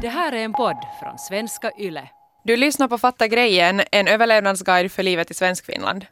[0.00, 2.08] Det här är en podd från svenska YLE.
[2.44, 6.06] Du lyssnar på Fatta grejen, en överlevnadsguide för livet i Svenskfinland.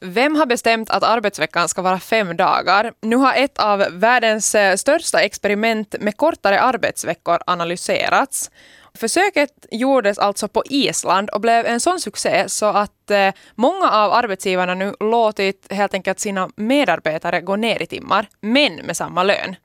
[0.00, 2.92] Vem har bestämt att arbetsveckan ska vara fem dagar?
[3.00, 8.50] Nu har ett av världens eh, största experiment med kortare arbetsveckor analyserats.
[8.94, 14.12] Försöket gjordes alltså på Island och blev en sån succé så att eh, många av
[14.12, 19.56] arbetsgivarna nu låtit helt enkelt sina medarbetare gå ner i timmar, men med samma lön.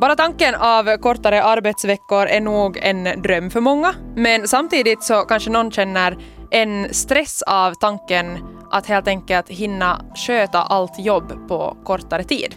[0.00, 5.50] Bara tanken av kortare arbetsveckor är nog en dröm för många, men samtidigt så kanske
[5.50, 6.16] någon känner
[6.50, 8.38] en stress av tanken
[8.70, 12.54] att helt enkelt hinna sköta allt jobb på kortare tid.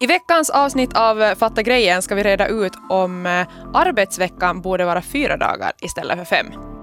[0.00, 5.02] I veckans avsnitt av Fatta grejen ska vi reda ut om eh, arbetsveckan borde vara
[5.02, 6.73] fyra dagar istället för fem.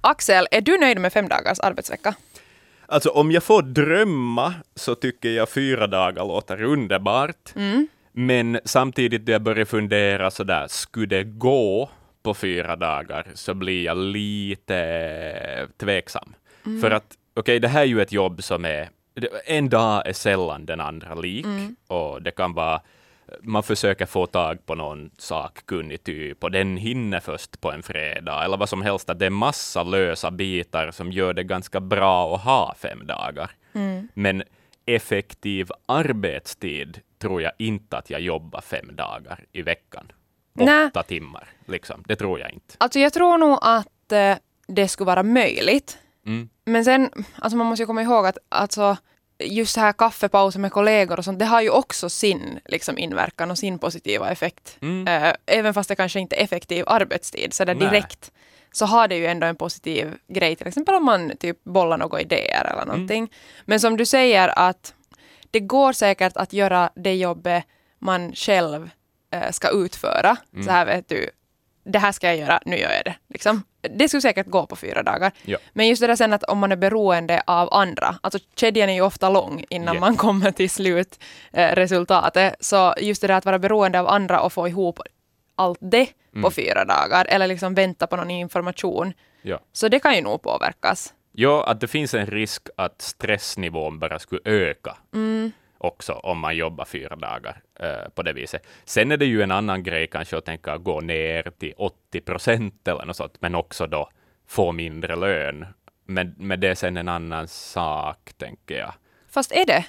[0.00, 2.14] Axel, är du nöjd med fem dagars arbetsvecka?
[2.86, 7.56] Alltså om jag får drömma så tycker jag fyra dagar låter underbart.
[7.56, 7.88] Mm.
[8.12, 11.90] Men samtidigt när jag börjar fundera sådär, skulle det gå
[12.22, 16.34] på fyra dagar så blir jag lite tveksam.
[16.66, 16.80] Mm.
[16.80, 18.88] För att, okej, det här är ju ett jobb som är,
[19.44, 21.76] en dag är sällan den andra lik Mm.
[21.86, 22.80] och det kan vara
[23.42, 28.44] man försöker få tag på någon sakkunnig typ och den hinner först på en fredag
[28.44, 29.10] eller vad som helst.
[29.10, 33.50] Att det är massa lösa bitar som gör det ganska bra att ha fem dagar.
[33.72, 34.08] Mm.
[34.14, 34.42] Men
[34.86, 40.12] effektiv arbetstid tror jag inte att jag jobbar fem dagar i veckan.
[40.52, 40.86] Nä.
[40.86, 42.04] Åtta timmar, liksom.
[42.06, 42.74] Det tror jag inte.
[42.78, 45.98] Alltså jag tror nog att eh, det skulle vara möjligt.
[46.26, 46.48] Mm.
[46.64, 48.96] Men sen, alltså man måste ju komma ihåg att alltså,
[49.40, 53.50] just så här kaffepauser med kollegor och sånt, det har ju också sin liksom, inverkan
[53.50, 54.76] och sin positiva effekt.
[54.82, 55.08] Mm.
[55.08, 57.88] Eh, även fast det kanske inte är effektiv arbetstid, så där Nej.
[57.88, 58.32] direkt
[58.72, 62.20] så har det ju ändå en positiv grej, till exempel om man typ bollar några
[62.20, 62.72] idéer Mm.
[62.72, 63.32] eller någonting.
[63.64, 64.94] Men som du säger att
[65.50, 67.64] det går säkert att göra det jobbet
[67.98, 68.90] man själv
[69.30, 70.36] eh, ska utföra.
[70.52, 70.64] Mm.
[70.66, 71.30] Så här vet du,
[71.84, 73.14] det här ska jag göra, nu gör jag det.
[73.28, 73.62] Liksom.
[73.80, 75.32] Det skulle säkert gå på fyra dagar.
[75.44, 75.58] Ja.
[75.72, 78.92] Men just det där sen att om man är beroende av andra, alltså kedjan är
[78.94, 80.00] ju ofta lång innan Ja.
[80.00, 82.52] man kommer till slutresultatet.
[82.52, 85.00] Eh, så just det där att vara beroende av andra och få ihop
[85.54, 86.50] allt det på Mm.
[86.50, 89.12] fyra dagar, eller liksom vänta på någon information.
[89.42, 89.60] Ja.
[89.72, 91.14] Så det kan ju nog påverkas.
[91.32, 95.52] Ja, att det finns en risk att stressnivån bara skulle öka Mm.
[95.80, 98.66] Också om man jobbar fyra dagar eh, på det viset.
[98.84, 102.88] Sen är det ju en annan grej kanske att tänka gå ner till 80 procent
[102.88, 104.08] eller något sånt, men också då
[104.46, 105.66] få mindre lön.
[106.06, 108.92] Men, men det är sen en annan sak, tänker jag.
[109.30, 109.84] Fast är det?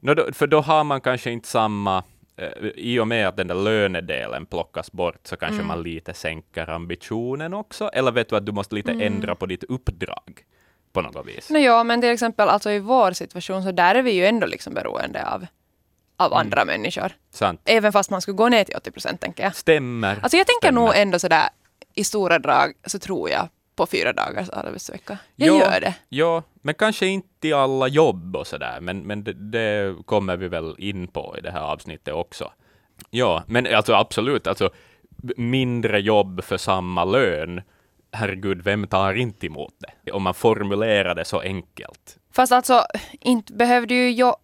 [0.00, 2.04] Nå, då, för då har man kanske inte samma,
[2.36, 5.66] eh, i och med att den där lönedelen plockas bort, så kanske Mm.
[5.66, 7.88] man lite sänker ambitionen också.
[7.92, 9.06] Eller vet du att du måste lite Mm.
[9.14, 10.40] ändra på ditt uppdrag
[10.92, 11.50] på något vis.
[11.50, 14.46] No, ja, men till exempel alltså i vår situation så där är vi ju ändå
[14.46, 15.46] liksom beroende av,
[16.16, 16.38] av Mm.
[16.38, 17.12] andra människor.
[17.30, 17.60] Sant.
[17.64, 19.54] Även fast man skulle gå ner till 80 procent, tänker jag.
[19.56, 20.18] Stämmer.
[20.22, 20.80] Alltså jag tänker Stämmer.
[20.80, 21.48] nog ändå sådär
[21.94, 25.18] i stora drag så tror jag på fyra dagars arbetsvecka.
[25.36, 25.94] Jag Ja, gör det.
[26.08, 30.48] Ja, men kanske inte i alla jobb och sådär, men, men det, det kommer vi
[30.48, 32.52] väl in på i det här avsnittet också.
[33.10, 34.70] Ja, men alltså absolut, alltså
[35.36, 37.62] mindre jobb för samma lön,
[38.12, 40.12] herregud, vem tar inte emot det?
[40.12, 42.18] Om man formulerar det så enkelt.
[42.32, 42.84] Fast alltså,
[43.20, 44.36] inte behövde ju jag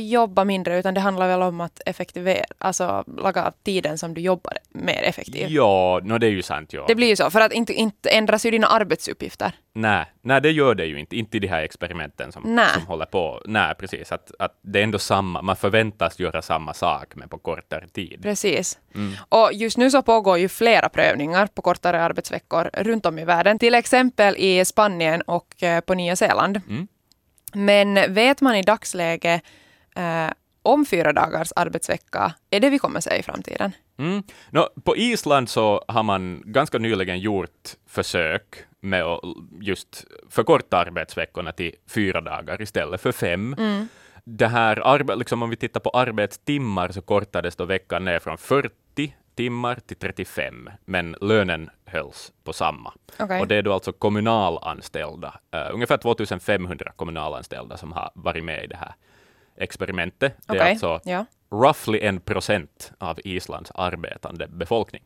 [0.00, 4.52] jobba mindre utan det handlar väl om att effektivera, alltså laga tiden som du jobbar
[4.68, 5.46] mer effektiv.
[5.50, 6.72] Ja, no, det är ju sant.
[6.72, 6.84] Ja.
[6.88, 9.52] Det blir ju så, för att inte, inte ändras ju dina arbetsuppgifter.
[9.72, 11.16] Nej, nej, det gör det ju inte.
[11.16, 12.68] Inte i de här experimenten som, Nej.
[12.74, 13.42] som håller på.
[13.46, 14.12] Nej, precis.
[14.12, 18.22] Att, att det är ändå samma, man förväntas göra samma sak, men på kortare tid.
[18.22, 18.78] Precis.
[18.94, 19.12] Mm.
[19.28, 23.58] Och just nu så pågår ju flera prövningar på kortare arbetsveckor runt om i världen.
[23.58, 26.60] Till exempel i Spanien och eh, på Nya Zeeland.
[26.68, 26.88] Mm.
[27.54, 29.42] Men vet man i dagsläget
[29.94, 30.30] eh,
[30.62, 33.72] om fyra dagars arbetsvecka, är det vi kommer se i framtiden?
[33.96, 34.22] Mm.
[34.50, 39.20] Nå, på Island så har man ganska nyligen gjort försök med att
[39.60, 43.54] just förkorta arbetsveckorna till fyra dagar istället för fem.
[43.58, 43.88] Mm.
[44.24, 49.14] Det här liksom om vi tittar på arbetstimmar så kortades då veckan ner från 40
[49.34, 52.92] timmar till 35, men lönen hölls på samma.
[53.18, 53.40] Okej.
[53.40, 58.66] Och det är då alltså kommunalanställda, uh, ungefär 2500 kommunalanställda som har varit med i
[58.66, 58.94] det här
[59.56, 60.36] experimentet.
[60.46, 61.26] Det är alltså ja.
[61.50, 65.02] roughly en procent av Islands arbetande befolkning.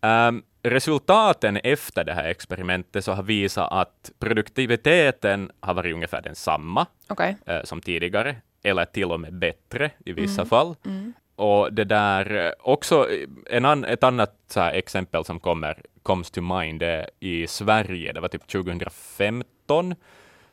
[0.00, 6.86] Ehm, resultaten efter det här experimentet så har visat att produktiviteten har varit ungefär densamma
[7.08, 7.36] Okej.
[7.46, 10.48] eh, som tidigare, eller till och med bättre i vissa Mm.
[10.48, 10.76] fall.
[10.86, 11.12] Mm.
[11.36, 16.30] Och det där, eh, också eh, en an, ett annat här, exempel som kommer, comes
[16.30, 19.94] to mind är i Sverige, det var typ 2015 2015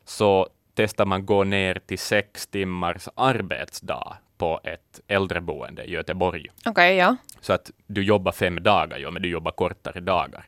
[0.05, 0.47] så
[0.79, 6.47] testar man gå ner till sex timmars arbetsdag på ett äldreboende i Göteborg.
[6.65, 7.15] Okej, ja.
[7.41, 10.45] Så att du jobbar fem dagar, ja, men du jobbar kortare dagar.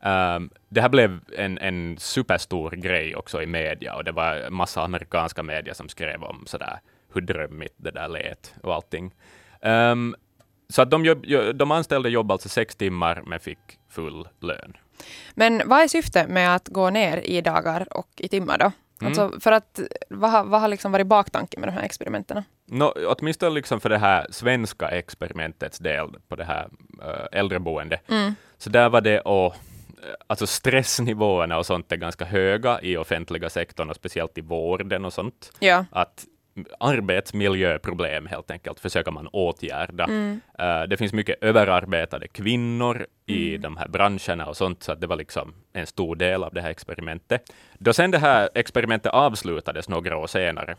[0.00, 4.82] Um, det här blev en, en superstor grej också i media och det var massa
[4.82, 6.80] amerikanska medier som skrev om sådär
[7.14, 9.14] hur drömmigt det där lät och allting.
[9.62, 10.16] Um,
[10.68, 14.76] så att de, jobb, jo- de anställda jobbade alltså sex timmar men fick full lön.
[15.34, 18.72] Men vad är syftet med att gå ner i dagar och i timmar då?
[19.00, 19.10] Mm.
[19.10, 22.42] Alltså för att, vad har, vad har liksom varit baktanken med de här experimenten?
[22.66, 26.68] No, åtminstone liksom för det här svenska experimentets del på det här
[27.02, 28.00] äh, äldreboendet.
[28.58, 29.54] Så där var det och
[30.26, 35.12] Alltså stressnivåerna och sånt är ganska höga i offentliga sektorn och speciellt i vården och
[35.12, 35.52] sånt.
[35.58, 35.84] Ja.
[35.90, 36.24] Att
[36.80, 40.08] arbetsmiljöproblem helt enkelt försöker man åtgärda.
[40.58, 45.06] Eh, det finns mycket överarbetade kvinnor i de här branscherna och sånt, så att det
[45.06, 47.52] var liksom en stor del av det här experimentet.
[47.78, 50.76] Då sen det här experimentet avslutades några år senare,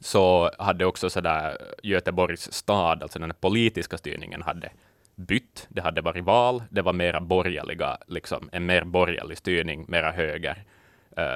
[0.00, 4.70] så hade också sådär Göteborgs stad, alltså den politiska styrningen, hade
[5.16, 5.66] bytt.
[5.68, 10.64] Det hade varit val, det var mera borgerliga, liksom en mer borgerlig styrning, mera höger,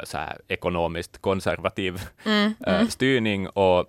[0.04, 2.00] så här ekonomiskt konservativ
[2.66, 3.86] eh, styrning och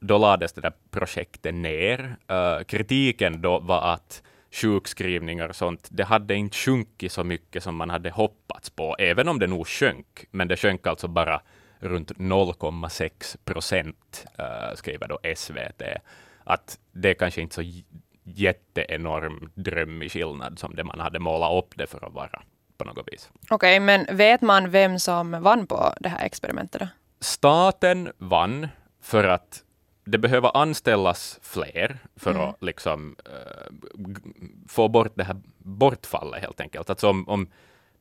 [0.00, 2.16] då lades det där projektet ner.
[2.28, 7.76] Eh, kritiken då var att sjukskrivningar och sånt, det hade inte sjunkit så mycket som
[7.76, 11.40] man hade hoppats på, även om det nog sjönk, men det sjönk alltså bara
[11.78, 14.26] runt 0,6 procent,
[14.74, 15.82] skriver då SVT.
[16.44, 17.62] Att det är kanske inte så
[18.24, 22.42] jätteenorm drömmig skillnad som det man hade målat upp det för att vara
[22.84, 23.30] på något vis.
[23.50, 26.88] Okej, men vet man vem som vann på det här experimentet då?
[27.20, 28.68] Staten vann
[29.02, 29.62] för att
[30.04, 32.42] det behöver anställas fler för Mm.
[32.48, 33.16] att liksom,
[33.94, 34.20] g-
[34.68, 36.90] få bort det här bortfallet helt enkelt.
[36.90, 37.48] Alltså om, om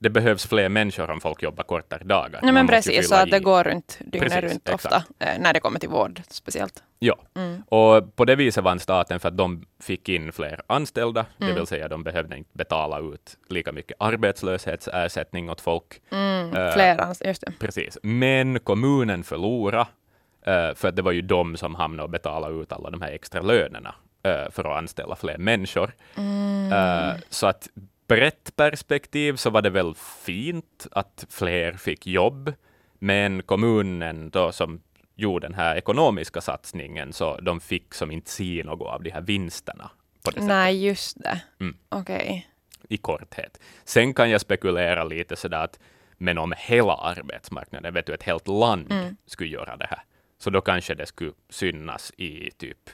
[0.01, 2.39] det behövs fler människor om folk jobbar kortare dagar.
[2.43, 4.85] Nej, men precis, så att det går runt dygnet Precis, runt exakt.
[4.85, 6.83] ofta, eh, när det kommer till vård speciellt.
[6.99, 7.63] Ja, Mm.
[7.67, 11.53] och på det viset vann staten för att de fick in fler anställda, Mm.
[11.53, 16.01] det vill säga de behövde inte betala ut lika mycket arbetslöshetsersättning åt folk.
[16.11, 17.53] Mm, Eh, fler ans- just det.
[17.59, 17.97] Precis.
[18.03, 19.87] Men kommunen förlorade,
[20.45, 23.11] eh, för att det var ju de som hamnade och betalade ut alla de här
[23.11, 25.91] extra lönerna eh, för att anställa fler människor.
[26.71, 27.67] Eh, så att
[28.15, 32.53] brett perspektiv så var det väl fint att fler fick jobb,
[32.99, 34.81] men kommunen då som
[35.15, 39.21] gjorde den här ekonomiska satsningen, så de fick som inte se något av de här
[39.21, 39.91] vinsterna
[40.23, 41.41] på det sättet Nej, just det.
[41.59, 41.77] Mm.
[41.89, 42.47] Okej.
[42.89, 43.59] i korthet.
[43.83, 45.79] Sen kan jag spekulera lite sådär att
[46.17, 49.15] men om hela arbetsmarknaden, vet du, ett helt land Mm.
[49.25, 50.03] skulle göra det här,
[50.37, 52.89] så då kanske det skulle synas i typ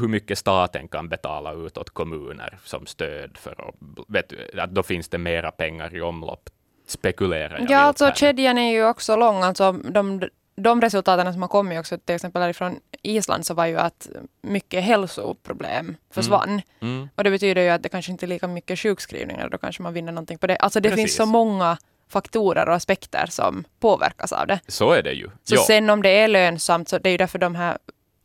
[0.00, 3.74] hur mycket staten kan betala ut åt kommuner som stöd för att,
[4.08, 6.50] vet du, att då finns det mera pengar i omlopp.
[6.86, 8.14] Spekulerar jag Ja, alltså här.
[8.14, 9.42] kedjan är ju också lång.
[9.42, 10.22] Alltså, de,
[10.56, 14.08] de resultaten som har kommit också, till exempel från Island, så var ju att
[14.42, 16.62] mycket hälsoproblem försvann.
[16.80, 17.08] Mm.
[17.14, 19.92] Och det betyder ju att det kanske inte är lika mycket sjukskrivningar, då kanske man
[19.92, 20.56] vinner någonting på det.
[20.56, 21.04] Alltså det Precis.
[21.04, 21.78] finns så många
[22.08, 24.60] faktorer och aspekter som påverkas av det.
[24.66, 25.30] Så är det ju.
[25.44, 25.62] Så ja.
[25.66, 27.78] sen om det är lönsamt, så det är ju därför de här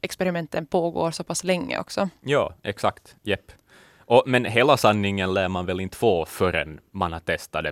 [0.06, 2.10] experimenten pågår så pass länge också.
[2.22, 3.16] Ja, exakt.
[3.24, 3.52] Jepp.
[4.00, 7.72] Och, men hela sanningen lär man väl inte få förrän man har testat det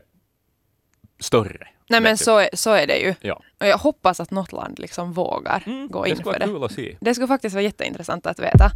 [1.20, 1.68] större.
[1.90, 3.16] Nej men så, är- så är det ju.
[3.22, 3.42] Ja.
[3.60, 6.46] Och jag hoppas att något land liksom vågar Mm, gå in för det.
[6.46, 6.98] kul att se.
[7.02, 8.72] Det skulle faktiskt vara jätteintressant att veta.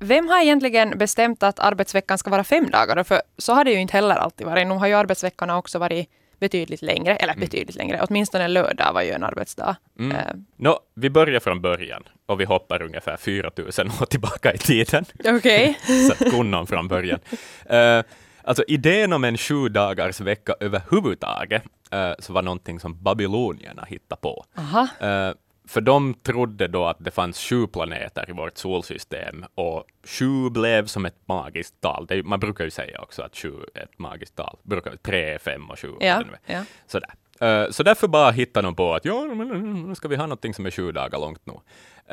[0.00, 3.04] Vem har egentligen bestämt att arbetsveckan ska vara fem dagar?
[3.04, 4.66] För så har det ju inte heller alltid varit.
[4.66, 6.08] Nu har ju arbetsveckorna också varit
[6.38, 9.76] betydligt längre, eller betydligt längre, åtminstone lördag var ju en arbetsdag.
[9.98, 10.16] Mm.
[10.16, 10.22] Eh,
[10.56, 15.04] Nå, vi börjar från början och vi hoppar ungefär 4000 år tillbaka i tiden.
[15.24, 15.78] Okej.
[16.08, 17.20] så att från början.
[17.66, 18.02] Eh,
[18.42, 21.62] alltså idén om en sju dagars vecka överhuvudtaget
[21.94, 24.44] uh, så var någonting som babylonierna hittade på.
[24.58, 24.88] Aha.
[25.00, 25.32] Eh,
[25.68, 30.86] för de trodde då att det fanns sju planeter i vårt solsystem och sju blev
[30.86, 32.06] som ett magiskt tal.
[32.06, 34.58] Det man brukar ju säga också att sju är ett magiskt tal.
[34.62, 35.92] Brukar, tre, fem och sju.
[36.00, 36.62] Ja, ja.
[36.86, 37.10] Sådär.
[37.40, 40.66] Eh, så därför bara hittade de på att ja, nu ska vi ha någonting som
[40.66, 41.52] är sju dagar långt nu.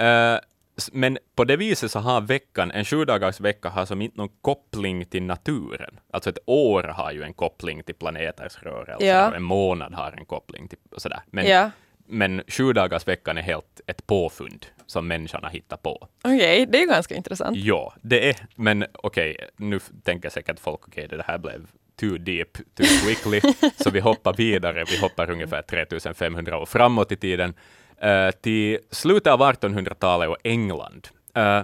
[0.03, 0.39] Eh,
[0.77, 4.17] s- men på det viset så har veckan, en sju dagars vecka har som inte
[4.17, 5.99] någon koppling till naturen.
[6.13, 9.35] Alltså ett år har ju en koppling till planeters rörelser Ja.
[9.35, 11.19] en månad har en koppling till sådär.
[11.31, 11.69] Men, Ja.
[12.07, 16.07] Men sju dagars veckan är helt ett påfund som människan har hittat på.
[16.23, 17.57] Okej, det är ju ganska intressant.
[17.57, 21.67] Ja, det är, men okej, nu f- tänker säkert folk, okej, det här blev
[21.99, 23.41] too deep, too quickly,
[23.83, 27.53] så vi hoppar vidare, vi hoppar ungefär 3500 år framåt i tiden,
[28.01, 31.07] eh, till slutet av 1800-talet och England.
[31.35, 31.61] Eh,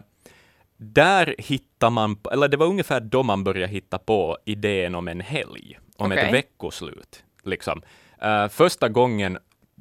[0.77, 5.19] där hittar man, eller det var ungefär då man började hitta på idén om en
[5.21, 5.77] helg.
[5.97, 6.23] om Okej.
[6.25, 7.23] ett veckoslut.
[7.43, 7.81] Liksom.
[8.21, 9.37] Eh, första gången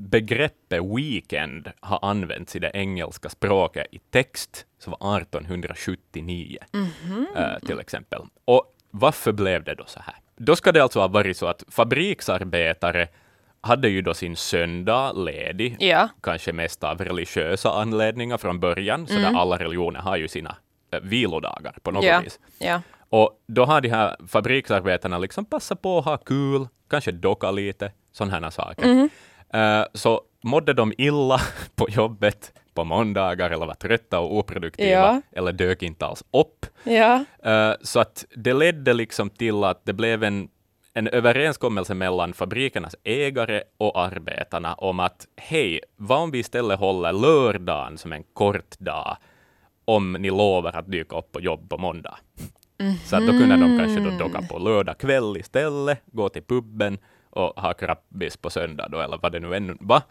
[0.08, 6.58] begreppet weekend har använts i det engelska språket i text så var 1879
[7.36, 8.22] eh, till exempel.
[8.44, 10.14] Och varför blev det då så här?
[10.36, 13.08] Då ska det alltså ha varit så att fabriksarbetare
[13.60, 16.08] hade ju då sin söndag ledig, Ja.
[16.22, 20.56] kanske mest av religiösa anledningar från början, så där alla religioner har ju sina
[20.92, 22.20] eh, vilodagar på något Ja.
[22.20, 22.38] vis.
[22.58, 22.82] Ja.
[23.08, 27.92] Och då har de här fabriksarbetarna liksom passat på att ha kul, kanske docka lite,
[28.12, 29.08] sådana här saker.
[29.52, 31.40] Eh, så mådde de illa
[31.74, 35.22] på jobbet på måndagar eller var trötta och oproduktiva Ja.
[35.32, 36.66] eller dök inte alls upp.
[36.84, 37.24] Ja.
[37.42, 40.48] Eh, så att det ledde liksom till att det blev en,
[40.94, 47.12] en överenskommelse mellan fabrikernas ägare och arbetarna om att hej, vad om vi istället håller
[47.12, 49.16] lördagen som en kort dag
[49.84, 52.16] om ni lovar att dyka upp på jobb på måndag.
[53.04, 56.98] Så att då kunde de kanske då docka på lördag kväll istället, gå till puben
[57.30, 60.02] och ha krabbis på söndag då, eller vad det nu ännu var.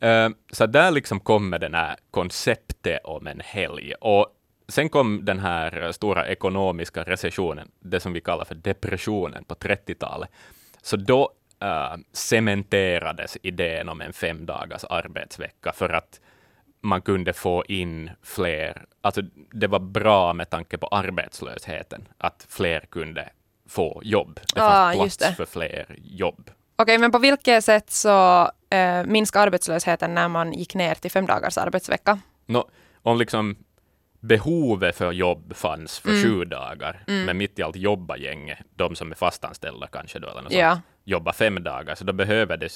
[0.00, 3.94] Eh, så där liksom kommer den här konceptet om en helg.
[3.94, 4.26] Och
[4.68, 10.30] sen kom den här stora ekonomiska recessionen, det som vi kallar för depressionen på 30-talet.
[10.82, 11.30] Så då
[11.62, 16.20] äh, cementerades idén om en fem dagars arbetsvecka för att
[16.80, 22.80] man kunde få in fler, alltså det var bra med tanke på arbetslösheten, att fler
[22.80, 23.28] kunde
[23.68, 24.40] få jobb.
[24.54, 25.34] Det fanns Ah, plats det.
[25.34, 26.50] för fler jobb.
[26.76, 31.26] Okej, men på vilket sätt så eh, minskade arbetslösheten när man gick ner till fem
[31.26, 32.18] dagars arbetsvecka?
[32.46, 32.68] Nå,
[33.02, 33.56] om liksom
[34.20, 39.10] behovet för jobb fanns för sju dagar, men mitt i allt jobbar gänget, de som
[39.10, 40.72] är fastanställda kanske då, eller något Ja.
[40.72, 42.68] sånt, jobbar fem dagar, så då behöver, det,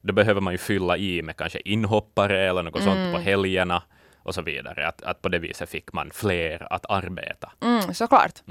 [0.00, 3.82] då behöver man ju fylla i med kanske inhoppare eller något sånt på helgerna
[4.22, 4.88] och så vidare.
[4.88, 7.52] Att, att på det viset fick man fler att arbeta.
[7.62, 8.42] Mm, såklart.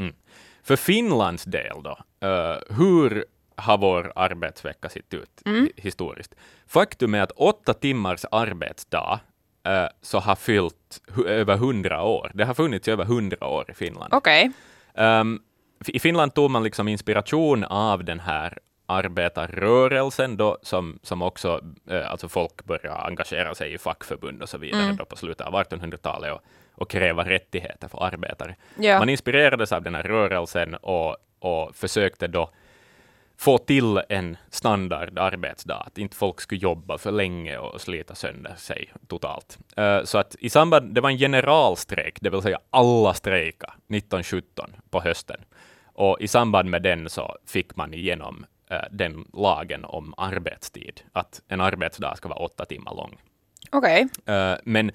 [0.63, 6.35] För Finlands del då, eh, hur har vår arbetsvecka sett ut hi- historiskt?
[6.67, 9.19] Faktum är att åtta timmars arbetsdag
[9.67, 12.31] eh, så har fyllt hu- över hundra år.
[12.33, 14.13] Det har funnits i över hundra år i Finland.
[14.13, 14.51] Okej.
[14.93, 15.39] Ehm,
[15.87, 22.11] I Finland tog man liksom inspiration av den här arbetarrörelsen då, som, som också, eh,
[22.11, 26.33] alltså folk började engagera sig i fackförbund och så vidare då på slutet av 1800-talet
[26.33, 26.41] och,
[26.75, 28.55] och kräva rättigheter för arbetare.
[28.75, 28.99] Ja.
[28.99, 32.49] Man inspirerades av den här rörelsen och, och försökte då
[33.37, 38.55] få till en standard arbetsdag, att inte folk skulle jobba för länge och slita sönder
[38.57, 39.57] sig totalt.
[39.77, 44.75] Eh, så att i samband, det var en generalstrejk, det vill säga alla strejka 1917
[44.89, 45.41] på hösten.
[45.85, 51.41] Och i samband med den så fick man igenom eh, den lagen om arbetstid, att
[51.47, 53.17] en arbetsdag ska vara åtta timmar lång.
[53.71, 54.07] Okej.
[54.25, 54.91] Eh, men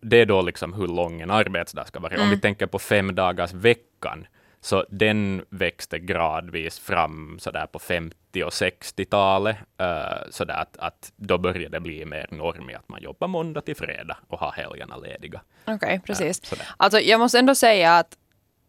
[0.00, 2.22] det är då liksom hur lång en arbetsdag ska vara.
[2.22, 4.26] Om vi tänker på fem dagars veckan,
[4.60, 9.56] så den växte gradvis fram sådär på 50 och 60-talet.
[9.82, 13.60] Uh, sådär att, att då började det bli mer norm i att man jobbar måndag
[13.60, 15.40] till fredag och har helgerna lediga.
[15.64, 16.46] Okej, precis.
[16.46, 16.66] sådär.
[16.76, 18.16] Alltså, jag måste ändå säga att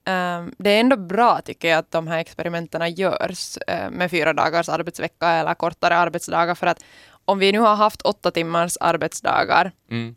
[0.06, 4.34] ehm, det är ändå bra tycker jag att de här experimenten görs eh, med fyra
[4.34, 6.84] dagars arbetsvecka eller kortare arbetsdagar för att
[7.26, 10.16] om vi nu har haft åtta timmars arbetsdagar Mm.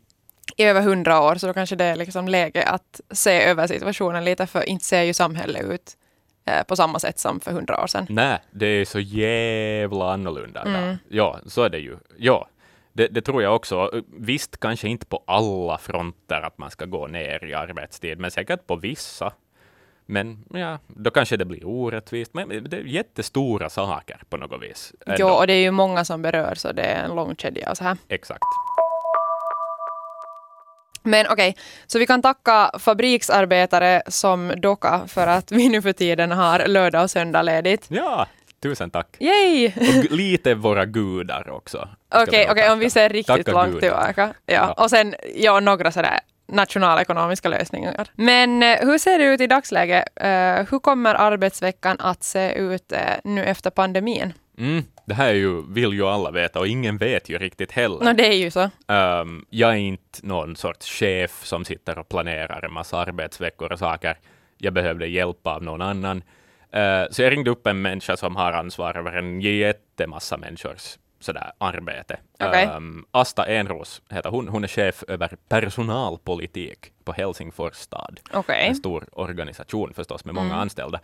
[0.57, 4.25] I över hundra år så då kanske det är liksom läge att se över situationen
[4.25, 5.97] lite för inte ser ju samhället ut
[6.45, 8.07] eh, på samma sätt som för hundra år sedan.
[8.09, 10.61] Nej, det är så jävla annorlunda.
[10.61, 10.97] Mm.
[11.09, 11.97] Ja, så är det ju.
[12.17, 12.47] Ja,
[12.93, 14.01] det, det tror jag också.
[14.17, 18.67] Visst, kanske inte på alla fronter att man ska gå ner i arbetstid, men säkert
[18.67, 19.33] på vissa.
[20.05, 22.33] Men ja, då kanske det blir orättvist.
[22.33, 24.93] Men det är jättestora saker på något vis.
[25.05, 25.15] ändå.
[25.19, 27.77] Jo, och det är ju många som berör så det är en lång kedja och
[27.77, 27.97] så här.
[28.07, 28.43] Exakt.
[31.05, 31.55] Men okej,
[31.87, 37.03] så vi kan tacka fabriksarbetare som Doka för att vi nu för tiden har lördag
[37.03, 37.85] och söndag ledigt.
[37.87, 38.27] Ja,
[38.63, 39.07] tusen tack.
[39.19, 39.67] Yay!
[39.67, 41.89] Och lite våra gudar också.
[42.15, 43.79] Okej, nog okej, om vi ser riktigt Tacka långt gudar.
[43.81, 44.33] tillbaka.
[44.45, 44.53] Ja.
[44.53, 44.83] Ja.
[44.83, 48.07] Och sen ja, några sådär nationalekonomiska lösningar.
[48.15, 50.03] Men eh, hur ser det ut i dagsläget?
[50.15, 50.29] Eh,
[50.71, 54.33] hur kommer arbetsveckan att se ut eh, nu efter pandemin?
[54.57, 58.05] Mm, det här är ju, vill ju alla veta och ingen vet ju riktigt heller.
[58.05, 58.69] Nå, det är ju så.
[58.87, 63.79] Ehm, jag är inte någon sorts chef som sitter och planerar en massa arbetsveckor och
[63.79, 64.17] saker.
[64.57, 66.23] Jag behövde hjälp av någon annan.
[66.71, 71.51] Eh, så jag ringde upp en människa som har ansvar över en jättemassa människors sådär,
[71.57, 72.19] arbete.
[72.39, 72.63] Okej.
[72.63, 74.47] Ehm, Asta Enros heter hon.
[74.47, 78.19] Hon är chef över personalpolitik på Helsingfors stad.
[78.33, 78.67] Okej.
[78.67, 80.99] En stor organisation förstås med många anställda.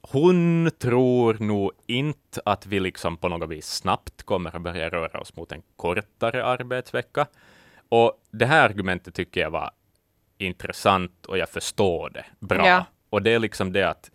[0.00, 5.20] Hon tror nog inte att vi liksom på något vis snabbt kommer att börja röra
[5.20, 7.26] oss mot en kortare arbetsvecka.
[7.88, 9.70] Och det här argumentet tycker jag var
[10.38, 12.66] intressant och jag förstår det bra.
[12.68, 12.84] Ja.
[13.10, 14.10] Och det är liksom det att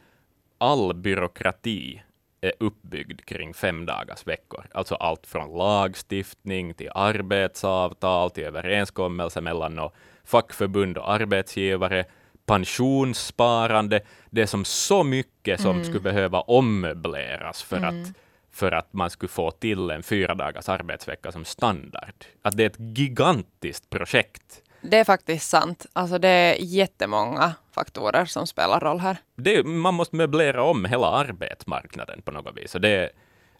[0.58, 2.02] all byråkrati
[2.44, 4.66] är uppbyggd kring fem dagars veckor.
[4.74, 12.06] Alltså allt från lagstiftning till arbetsavtal till överenskommelser mellan och fackförbund och arbetsgivare,
[12.46, 14.02] pensionssparande.
[14.30, 15.84] Det är som så mycket som Mm.
[15.84, 18.14] skulle behöva ommöbleras för att
[18.52, 22.26] för att man skulle få till en fyra dagars arbetsvecka som standard.
[22.42, 24.62] Att det är ett gigantiskt projekt.
[24.84, 25.86] Det är faktiskt sant.
[25.94, 29.18] Alltså det är jättemånga faktorer som spelar roll här.
[29.36, 32.76] Det, man måste möblera om hela arbetsmarknaden på något vis.
[32.76, 33.10] Och det,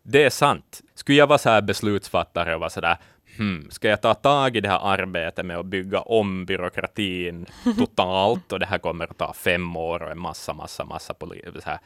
[0.04, 0.82] det är sant.
[0.96, 2.98] Skulle jag vara så här beslutsfattare och vara så där,
[3.38, 7.46] hmm, ska jag ta tag i det här arbetet med att bygga om byråkratin
[7.78, 11.62] totalt och det här kommer att ta fem år och en massa, massa, massa poli-
[11.62, 11.80] så här.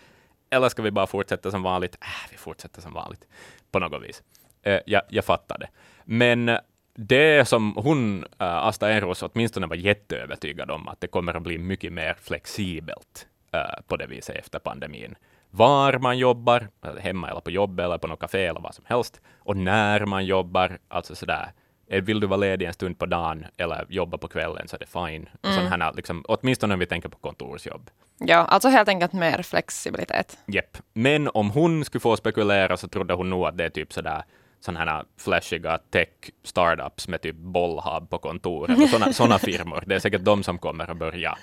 [0.50, 1.98] Eller ska vi bara fortsätta som vanligt?
[2.02, 3.28] Äh, vi fortsätter som vanligt
[3.72, 4.24] på något vis.
[4.64, 5.68] Eh, jag, jag fattar det.
[6.06, 6.58] Men
[7.00, 11.58] det som hon, uh, Asta Enros, åtminstone var jätteövertygad om, att det kommer att bli
[11.58, 15.16] mycket mer flexibelt eh, på det viset efter pandemin.
[15.50, 18.86] Var man jobbar, alltså hemma eller på jobbet eller på något café eller vad som
[18.88, 21.52] helst, och när man jobbar, alltså sådär,
[21.88, 24.80] eh, vill du vara ledig en stund på dagen eller jobba på kvällen så är
[24.80, 25.30] det fine.
[25.44, 25.82] Mm.
[25.82, 27.90] Här, liksom, åtminstone om vi tänker på kontorsjobb.
[28.20, 30.38] Ja, alltså helt enkelt mer flexibilitet.
[30.48, 30.78] Jepp.
[30.94, 34.24] Men om hon skulle få spekulera så trodde hon nog att det är typ sådär
[34.60, 39.84] sådana här flashiga tech-startups med typ bollhub på kontoret sådana, firmor.
[39.88, 41.38] Det är säkert de som kommer att börja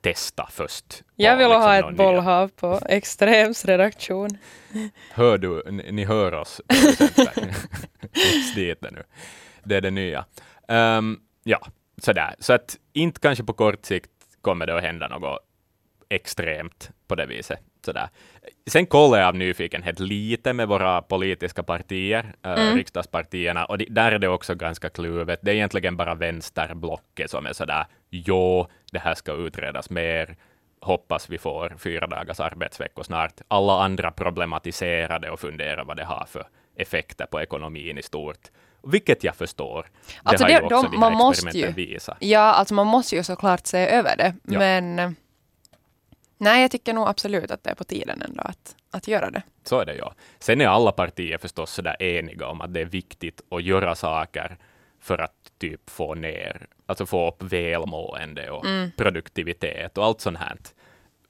[0.00, 1.02] testa först.
[1.16, 4.28] Jag vill liksom ha ett nya- bollhav på Extrems redaktion.
[5.12, 6.60] Hör du, ni, ni hör oss
[8.54, 9.02] dit nu.
[9.64, 10.24] Det är det nya.
[10.68, 11.66] Ehm, ja,
[11.98, 12.34] sådär.
[12.38, 14.10] Så att inte kanske på kort sikt
[14.40, 15.38] kommer det att hända något
[16.08, 17.58] extremt på det viset.
[17.84, 18.08] Sådär.
[18.70, 24.12] Sen kollar jag av nyfikenhet lite med våra politiska partier, äh, riksdagspartierna, och de, där
[24.12, 25.38] är det också ganska kluvet.
[25.42, 30.36] Det är egentligen bara vänsterblocket som är sådär, jo, det här ska utredas mer,
[30.80, 33.40] hoppas vi får fyra dagars arbetsveckor snart.
[33.48, 36.44] Alla andra problematiserar det och funderar vad det har för
[36.76, 38.38] effekter på ekonomin i stort.
[38.82, 39.86] Vilket jag förstår.
[40.22, 41.72] Alltså det har det- ju också de- man måste ju.
[41.72, 42.16] visat.
[42.20, 44.34] Ja, alltså man måste ju såklart se över det.
[44.44, 44.58] Ja.
[44.58, 45.10] Men eh,
[46.40, 49.42] nej, jag tycker nog absolut att det är på tiden ändå att, att göra det.
[49.64, 50.14] Så är det ja.
[50.38, 53.94] Sen är alla partier förstås så där eniga om att det är viktigt att göra
[53.94, 54.56] saker
[55.00, 58.90] för att typ få ner, alltså få upp välmående och Mm.
[58.96, 60.56] produktivitet och allt sånt här.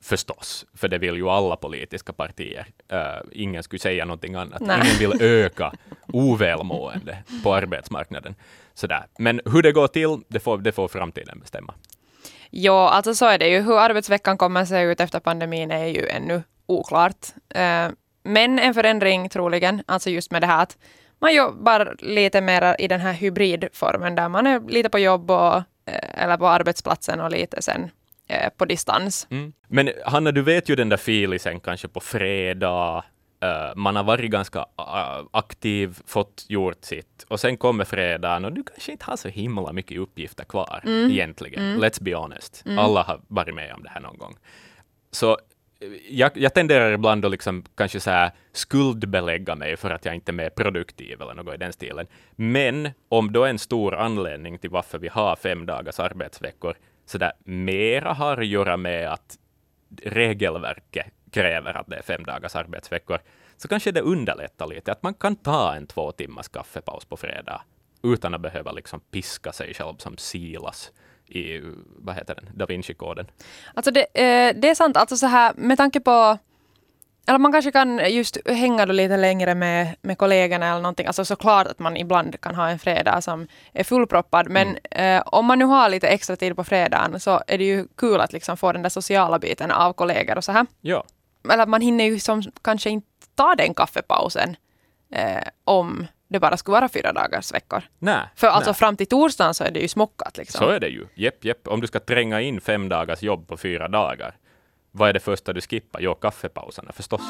[0.02, 2.66] Förstås, för det vill ju alla politiska partier.
[2.88, 4.60] Eh, ingen skulle säga någonting annat.
[4.60, 4.80] Nej.
[4.84, 5.72] Ingen vill öka
[6.12, 8.34] ovälmående på arbetsmarknaden.
[8.74, 9.06] Sådär.
[9.18, 11.74] Men hur det går till, det får, det får framtiden bestämma.
[12.50, 13.60] Ja, alltså så är det ju.
[13.60, 17.26] Hur arbetsveckan kommer att se ut efter pandemin är ju ännu oklart.
[17.54, 17.88] Eh,
[18.22, 20.78] men en förändring troligen, alltså just med det här att
[21.20, 25.56] man jobbar lite mer i den här hybridformen där man är lite på jobb och,
[25.56, 27.90] eh, eller på arbetsplatsen och lite sen
[28.28, 29.26] eh, på distans.
[29.30, 29.52] Mm.
[29.68, 33.04] Men Hanna, du vet ju den där filisen kanske på fredag
[33.40, 37.26] eh, man har varit ganska uh, aktiv, fått gjort sitt.
[37.28, 41.84] Och sen kommer fredagen och du kanske inte har så himla mycket uppgifter kvar egentligen.
[41.84, 42.64] Let's be honest.
[42.78, 44.36] Alla har varit med om det här någon gång.
[45.10, 50.04] Så eh, jag, jag tenderar ibland att liksom kanske så här skuldbelägga mig för att
[50.04, 52.06] jag inte är mer produktiv eller något i den stilen.
[52.36, 56.74] Men om då en stor anledning till varför vi har fem dagars arbetsveckor,
[57.06, 59.38] så där mera har att göra med att
[60.02, 63.18] regelverket kräver att det är fem dagars arbetsveckor,
[63.56, 67.62] så kanske det underlättar lite att man kan ta en två timmars kaffepaus på fredag
[68.02, 70.92] utan att behöva liksom piska sig själv som Silas
[71.26, 71.60] i,
[71.96, 73.26] vad heter den, Da Vinci-koden.
[73.74, 76.38] Alltså det, eh, det är sant, alltså så här med tanke på
[77.26, 81.06] eller man kanske kan just hänga då lite längre med, med kollegorna eller någonting.
[81.06, 84.48] Alltså såklart att man ibland kan ha en fredag som är fullproppad.
[84.50, 87.86] Men eh, om man nu har lite extra tid på fredagen så är det ju
[87.96, 90.66] kul att liksom få den där sociala biten av kollegor och så här.
[90.80, 91.04] Ja,
[91.48, 94.56] Eller man hinner ju som kanske inte ta den kaffepausen
[95.12, 97.82] eh, om det bara skulle vara fyra dagars veckor.
[97.98, 98.20] nej.
[98.36, 98.74] För alltså nej.
[98.74, 100.58] fram till torsdagen så är det ju smockat liksom.
[100.58, 101.06] Så är det ju.
[101.14, 101.68] Jepp, jepp.
[101.68, 104.34] Om du ska tränga in fem dagars jobb på fyra dagar,
[104.90, 106.00] vad är det första du skippar?
[106.00, 107.20] Jo, kaffepauserna förstås.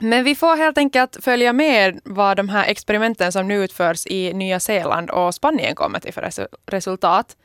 [0.00, 4.32] Men vi får helt enkelt följa med vad de här experimenten som nu utförs i
[4.32, 7.36] Nya Zeeland och Spanien kommer till för resu- resultat.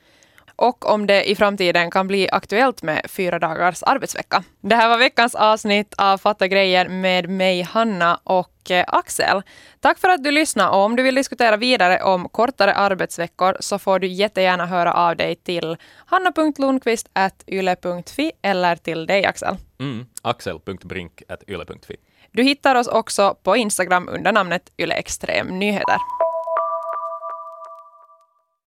[0.59, 4.43] Och om det i framtiden kan bli aktuellt med fyra dagars arbetsvecka.
[4.61, 9.41] Det här var veckans avsnitt av Fatta grejen med mig, Hanna och eh, Axel.
[9.79, 13.79] Tack för att du lyssnade och om du vill diskutera vidare om kortare arbetsveckor så
[13.79, 19.55] får du jättegärna höra av dig till hanna.lundqvist.yle.fi eller till dig Axel.
[19.79, 20.05] Mm.
[20.21, 21.95] Axel.brink.yle.fi.
[22.31, 25.97] Du hittar oss också på Instagram under namnet Yle Extrem Nyheter.